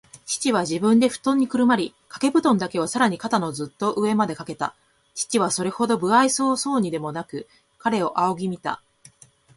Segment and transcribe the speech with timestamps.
[0.25, 4.73] 父は自分でふとんにくるまり、かけぶとんだけをさらに肩のずっと上までかけた。
[5.13, 8.81] 父はそれほど無愛想そうにでもなく、彼を仰ぎ見た。